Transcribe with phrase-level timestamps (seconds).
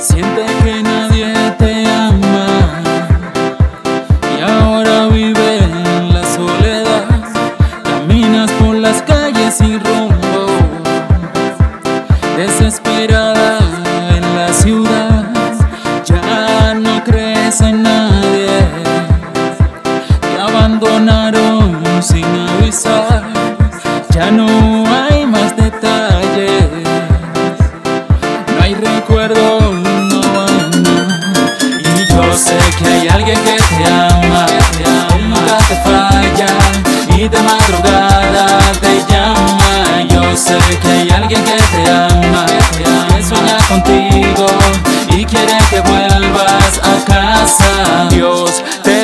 [0.00, 2.46] Siente que nadie te ama.
[4.36, 7.04] Y ahora vive en la soledad.
[7.82, 10.46] Caminas por las calles sin rumbo,
[12.36, 13.27] desesperada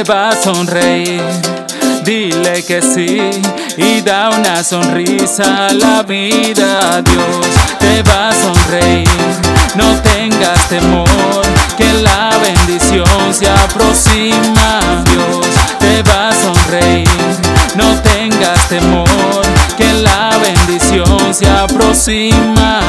[0.08, 1.22] va a sonreír.
[2.04, 3.30] Dile que sí
[3.76, 7.00] y da una sonrisa a la vida.
[7.02, 7.46] Dios
[7.78, 9.08] te va a sonreír.
[9.74, 11.42] No tengas temor,
[11.76, 14.80] que la bendición se aproxima.
[15.10, 15.46] Dios
[15.78, 17.08] te va a sonreír.
[17.74, 19.42] No tengas temor,
[19.76, 22.80] que la bendición se aproxima.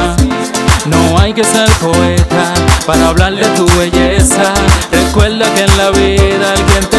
[0.86, 2.54] No hay que ser poeta
[2.86, 4.54] para hablar de tu belleza.
[4.92, 6.95] Recuerda que en la vida alguien te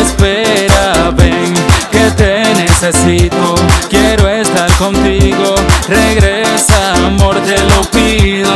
[1.12, 1.54] Ven,
[1.92, 3.56] que te necesito.
[3.90, 5.56] Quiero estar contigo.
[5.88, 8.54] Regresa, amor, te lo pido.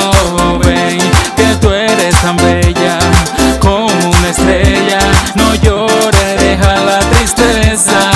[0.60, 1.00] Ven,
[1.36, 3.00] que tú eres tan bella
[3.60, 5.00] como una estrella.
[5.36, 8.12] No llores, deja la tristeza.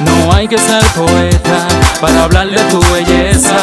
[0.00, 1.68] No hay que ser poeta
[2.00, 3.56] para hablar de tu belleza.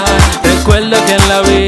[0.43, 1.66] Recuerda que en la vida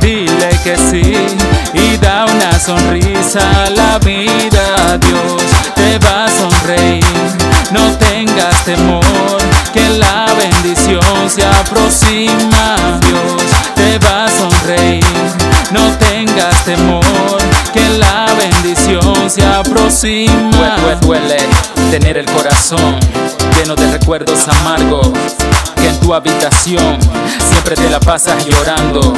[0.00, 1.26] dile que sí
[1.74, 4.98] y da una sonrisa a la vida.
[4.98, 5.42] Dios
[5.74, 7.04] te va a sonreír,
[7.70, 9.38] no tengas temor,
[9.72, 12.76] que la bendición se aproxima.
[13.06, 13.42] Dios
[13.74, 15.04] te va a sonreír,
[15.70, 17.38] no tengas temor,
[17.72, 20.76] que la bendición se aproxima.
[21.00, 21.36] Duele, duele
[21.90, 22.98] tener el corazón
[23.56, 25.10] lleno de recuerdos amargos.
[26.10, 26.98] Que habitación
[27.48, 29.14] siempre te la pasas llorando.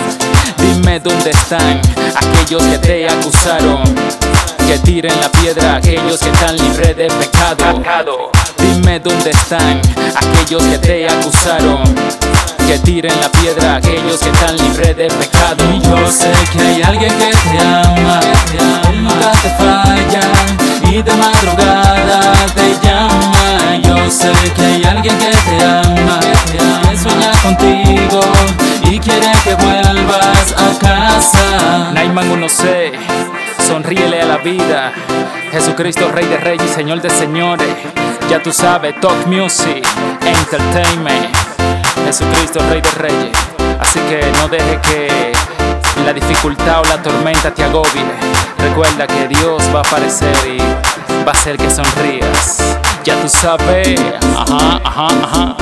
[0.59, 1.81] Dime dónde están
[2.15, 3.83] aquellos que te acusaron.
[4.67, 7.83] Que tiren la piedra aquellos que están libres de pecado.
[8.59, 9.81] Dime dónde están
[10.17, 11.83] aquellos que te acusaron.
[12.67, 15.65] Que tiren la piedra aquellos que están libres de pecado.
[15.75, 18.21] Y yo sé que hay alguien que te ama,
[18.93, 20.53] nunca te falla
[20.91, 21.17] y de
[32.13, 32.93] Naiman 1C,
[33.67, 34.93] sonríele a la vida.
[35.51, 37.75] Jesucristo, Rey de Reyes y Señor de Señores.
[38.29, 39.83] Ya tú sabes, Talk Music,
[40.21, 41.35] Entertainment.
[42.05, 43.39] Jesucristo, Rey de Reyes.
[43.81, 45.33] Así que no deje que
[46.05, 48.05] la dificultad o la tormenta te agobie.
[48.59, 50.59] Recuerda que Dios va a aparecer y
[51.25, 52.77] va a hacer que sonrías.
[53.05, 53.99] Ya tú sabes,
[54.37, 55.57] ajá, ajá, ajá.